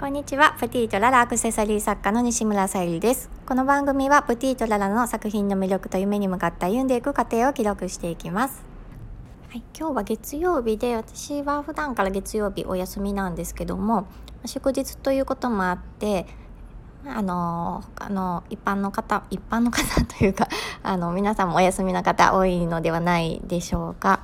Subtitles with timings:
[0.00, 0.54] こんにちは。
[0.60, 3.28] プティとララアクセサリー作家の西村さゆりです。
[3.44, 8.62] この番組はプティとララの作品の魅力と夢に向かった歩んでいく過程を記録していきます。
[9.48, 14.06] はい、今日は月曜日で私は普段から月曜日お休みなんですけども
[14.44, 16.26] 祝日ということもあって
[17.04, 20.48] あのあの一般の方一般の方というか
[20.84, 24.20] あの皆さんもお休みの方多いのではないでしょうか。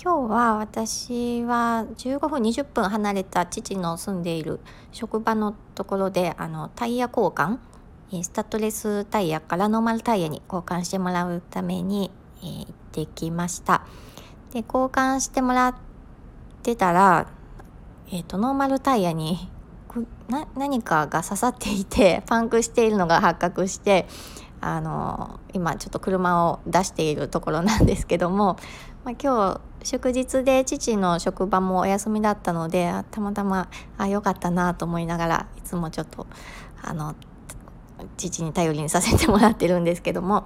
[0.00, 4.60] 今日は私は15分20分離れた父の住んでいる
[4.92, 7.58] 職場のところであのタイヤ交換
[8.22, 13.84] スタッドレスタイヤからノーマルタイヤに交換してもらうために、えー、行ってきました。
[14.52, 15.74] で交換してもらっ
[16.62, 17.26] てたら、
[18.12, 19.50] えーと、ノーマルタイヤに
[20.56, 24.06] 何かが刺さっていてパンクしているのが発覚して
[24.60, 28.56] あの今ちょっと車を出しているところなんですけども、
[29.04, 36.26] まあ、今日祝日で父の職場もお休みだったのでたまたまあ良かったなと思いながらいつもちょっと
[36.82, 37.14] あの
[38.16, 40.44] 父に頼りにさせてもらってるんですけども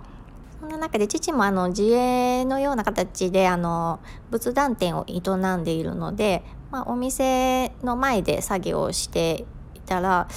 [0.61, 5.21] そんな中で父もあの自営のような形であの仏壇店を営
[5.57, 10.29] んでいるので、まあ、お店の前で作業をしていたら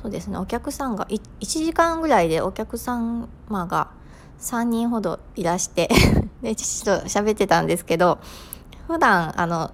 [0.00, 0.38] そうですね。
[0.38, 3.90] お客さんが1時間ぐらいでお客様が
[4.40, 5.88] 3人ほどいらして
[6.42, 8.18] で父と喋ってたんですけど
[8.86, 9.72] 普段あの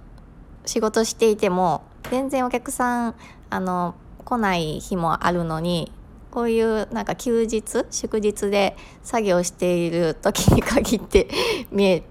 [0.65, 3.15] 仕事していても全然お客さん
[3.49, 5.91] あの来ない日もあるのに
[6.31, 11.29] こういうなんか休日祝日で作業している時に限って
[11.71, 12.03] 見え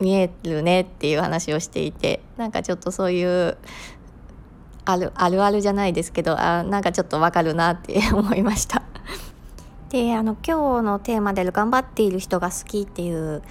[0.00, 3.58] 見えるねっていう話をしていてなんかちょっとそういう
[4.84, 8.82] あるあるあるじゃないですけどあなんかちょっとわかるなって 思いました。
[9.90, 13.42] であの今日のテーマである「頑張っている人が好き」っていう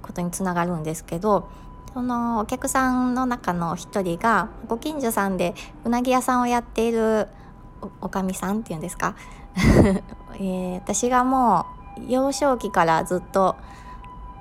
[0.00, 1.48] ことにつながるんですけど
[1.92, 7.28] そのお客さんの中の一人がご近所さんでうなぎ屋さんをやっている
[8.00, 9.14] おかみさんっていうんですか、
[10.36, 11.66] えー、私がも
[11.98, 13.56] う幼少期からずっと、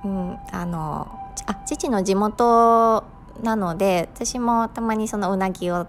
[0.06, 1.08] うん、あの
[1.48, 3.04] あ父の地元
[3.42, 5.88] なので私もたまにそのうなぎを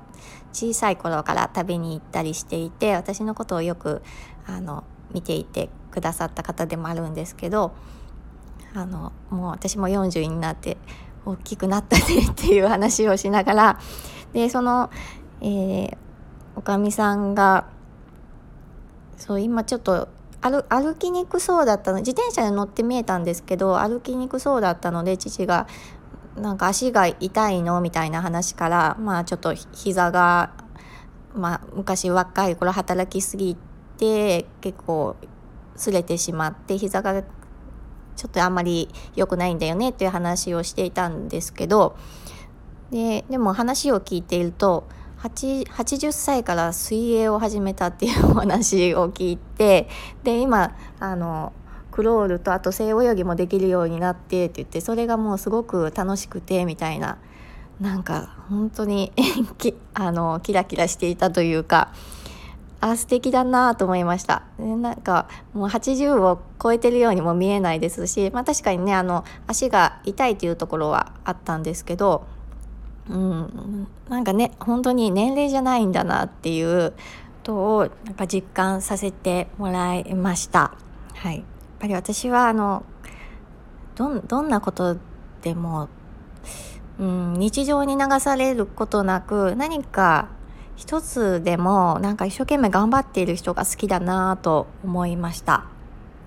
[0.53, 4.03] 小さい頃から食べに行ったりしていて私のことをよく
[4.47, 7.73] あの見ていてくださった方でもあるんですけど
[8.75, 10.77] あのもう私も40になって
[11.25, 13.81] 大きくなったねっていう話をしながら
[14.33, 14.91] でその、
[15.41, 15.97] えー、
[16.57, 17.67] おかみさんが
[19.17, 20.09] そう今ちょっと
[20.41, 25.69] 歩歩きにくそうだったの自転車に乗って見えたんですけど歩きにくそうだったので父が
[26.37, 27.81] なんか足が痛いの？
[27.81, 30.53] みたいな話からまあちょっと膝が、
[31.35, 33.57] まあ、昔若い頃働きすぎ
[33.99, 35.17] て結構
[35.77, 41.97] 擦れてしまって膝がちょっとあんまり良くないんだよねっていう話をしていたんですけど
[42.91, 44.87] ででも話を聞いていると
[45.23, 49.89] 80歳から水泳を始めたっていうお話を聞いて
[50.25, 51.53] で今あの
[51.93, 57.19] クロールとあと背泳ぎもできるようになってって言ってそれがもうすごく楽しくてみたいな
[57.81, 59.13] なんか本当に
[59.95, 61.93] あのキラキラしていたというか
[62.81, 72.25] あ素敵だなと思いましたなんかもう80を超えてるようにも見えないですし、まあ、確かにねあの足が痛いというところはあったんですけど
[73.09, 76.97] うんなんかね本当に年齢じゃないんだなっていうこ
[77.43, 80.73] とをなんか実感させてもらいました。
[81.15, 81.45] はい、
[81.83, 82.85] ぱり私はあの
[83.97, 84.97] どどんなこと
[85.43, 85.89] でも、
[86.99, 90.29] うん、日常に流されることなく何か
[90.77, 95.67] 一つでもなんか一生懸命頑張っている人が好きだなと思いました。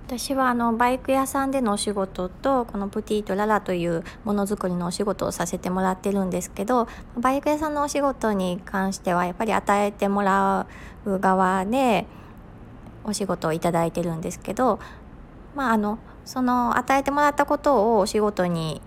[0.08, 6.88] 私はあのバイク屋さんでのお仕事とこのプティとララというものづくりのお仕事をさせてもらってるんですけど
[7.18, 10.68] バイク屋さんのお仕事に関してはやっぱり与えてもら
[11.06, 12.06] う側で
[13.04, 14.80] お仕事をいただいてるんですけど
[15.56, 18.82] まああのその与えてもらったことをお仕事に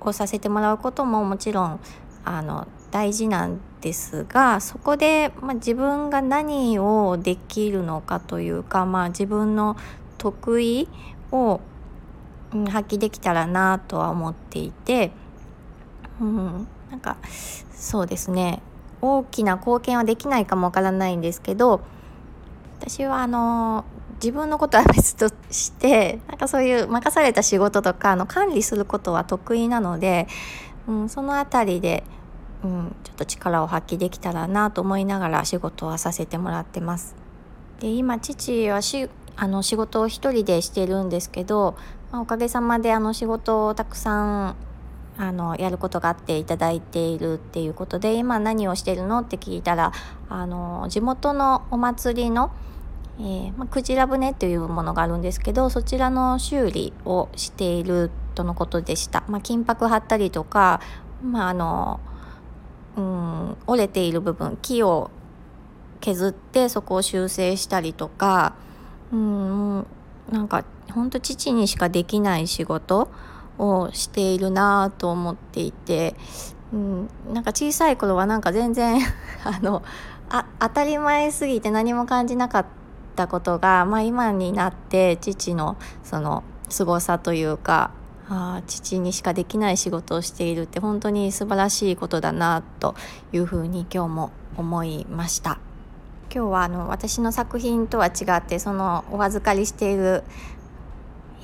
[0.00, 1.80] をさせてもらうことももちろん
[2.24, 9.76] あの大事なんですがそこで、まあ、自分が何をできるのかというか、まあ、自分の
[10.18, 10.88] 得意
[11.32, 11.60] を、
[12.68, 15.10] 発揮できたらなとは思っていて、
[16.20, 17.16] うん、なんか
[17.72, 18.60] そうですね。
[19.00, 21.80] 大きな貢献はできないかもわからないんですけど
[22.78, 23.84] 私はあの
[24.22, 30.28] 自分のことは別としてなんかそういう任された仕事とかの管理することは得意なので、
[30.86, 32.04] うん、その辺りで
[32.64, 37.16] うん、ちょっと力を発揮できたらなと思いながら仕事はさせてもらってます。
[37.80, 41.76] で今父はしあの仕事を一人でしてるんですけど、
[42.12, 44.56] まあ、おかげさまであの仕事をたくさん
[45.18, 49.18] あのやることがあっていただいているっていうことで今何をしてるの？
[49.22, 49.92] って聞いたら
[50.28, 52.52] あの地元のお祭りの、
[53.18, 59.22] えーまあ、クジラ船っていうものがあるんですけどそちらの修理をしているとのことでした。
[59.28, 60.80] まあ、金箔貼ったりとか、
[61.22, 62.00] まあ、あの
[62.96, 65.10] うん折れている部分木を
[66.00, 68.54] 削ってそこを修正したりとか
[69.12, 69.86] うん
[70.30, 73.08] なんかほんと父にしかできない仕事
[73.58, 76.14] をしているなと思っていて、
[76.72, 78.98] うん、なんか小さい頃はなんか全然
[79.44, 79.82] あの
[80.28, 82.81] あ当たり前すぎて何も感じなかった
[83.12, 87.90] たことが、まあ、今になって父のその凄さというか
[88.28, 92.94] あ父にしかできない仕事をしているって本当に素晴らしいことだなと
[93.32, 95.58] いうふうに今日も思いました。
[96.34, 100.24] 今日はあの私の作品とは違ってそのお預かりしている、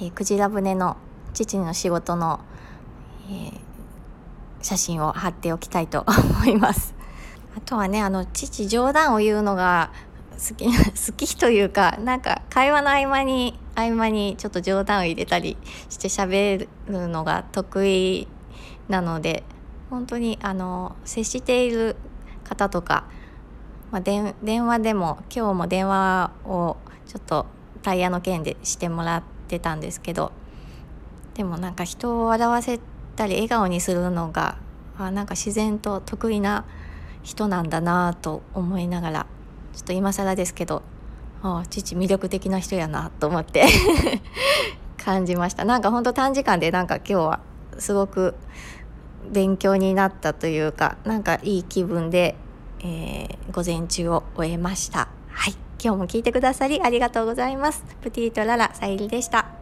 [0.00, 0.96] えー、クジラ船の
[1.34, 2.40] 父の仕事の、
[3.28, 3.52] えー、
[4.62, 6.94] 写真を貼っておきたいと思います。
[7.54, 9.90] あとはねあの父冗談を言うのが
[10.38, 15.56] 好き 好きというかなんか会話の合間に合間にちょっと冗談を入れたり
[15.88, 18.29] して喋るのが得意
[18.88, 19.44] なので
[19.90, 21.96] 本当にあの接している
[22.44, 23.05] 方とか
[23.90, 26.76] まあ、電話でも今日も電話を
[27.06, 27.46] ちょっと
[27.82, 30.32] タイヤの件でしてもらってたんですけど
[31.35, 32.81] でもなんか人を笑わせ
[33.17, 34.58] たり笑顔にするのが
[34.99, 36.67] あなんか自然と得意な
[37.23, 39.26] 人なんだなと思いながら
[39.78, 40.82] ちょっと今更ですけど
[41.42, 43.64] ああ父魅力的な人やなと思って
[45.02, 47.40] 感じましたなんかほんと短時間でなんか今日は
[47.78, 48.34] すごく
[49.30, 52.34] 勉強になったというかなんかいい気分で
[52.80, 55.08] えー、午前中を終えました。
[55.28, 55.54] はい。
[55.82, 57.84] 今日も聞いてくださりありがとうございます。
[58.02, 59.57] プティとララ、さゆりでした。